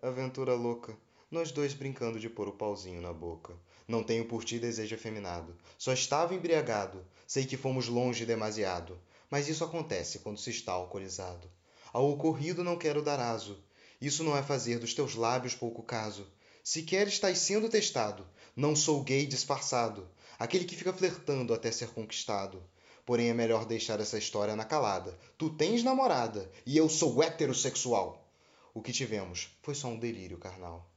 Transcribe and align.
Aventura 0.00 0.54
louca, 0.54 0.96
nós 1.28 1.50
dois 1.50 1.74
brincando 1.74 2.20
de 2.20 2.30
pôr 2.30 2.46
o 2.46 2.52
pauzinho 2.52 3.00
na 3.00 3.12
boca. 3.12 3.52
Não 3.88 4.04
tenho 4.04 4.24
por 4.26 4.44
ti 4.44 4.56
desejo 4.56 4.94
efeminado, 4.94 5.56
só 5.76 5.92
estava 5.92 6.36
embriagado. 6.36 7.04
Sei 7.26 7.44
que 7.44 7.56
fomos 7.56 7.88
longe 7.88 8.24
demasiado, 8.24 8.96
mas 9.28 9.48
isso 9.48 9.64
acontece 9.64 10.20
quando 10.20 10.38
se 10.38 10.50
está 10.50 10.70
alcoolizado. 10.70 11.50
Ao 11.92 12.08
ocorrido 12.08 12.62
não 12.62 12.78
quero 12.78 13.02
dar 13.02 13.18
aso, 13.18 13.60
isso 14.00 14.22
não 14.22 14.36
é 14.36 14.42
fazer 14.42 14.78
dos 14.78 14.94
teus 14.94 15.16
lábios 15.16 15.56
pouco 15.56 15.82
caso. 15.82 16.28
Sequer 16.62 17.08
estás 17.08 17.38
sendo 17.38 17.68
testado, 17.68 18.24
não 18.54 18.76
sou 18.76 19.02
gay 19.02 19.26
disfarçado, 19.26 20.08
aquele 20.38 20.64
que 20.64 20.76
fica 20.76 20.92
flertando 20.92 21.52
até 21.52 21.72
ser 21.72 21.88
conquistado. 21.88 22.62
Porém 23.04 23.30
é 23.30 23.34
melhor 23.34 23.66
deixar 23.66 23.98
essa 23.98 24.16
história 24.16 24.54
na 24.54 24.64
calada. 24.64 25.18
Tu 25.36 25.50
tens 25.50 25.82
namorada 25.82 26.48
e 26.64 26.76
eu 26.76 26.88
sou 26.88 27.20
heterossexual. 27.20 28.27
O 28.78 28.80
que 28.80 28.92
tivemos 28.92 29.58
foi 29.60 29.74
só 29.74 29.88
um 29.88 29.98
delírio 29.98 30.38
carnal. 30.38 30.88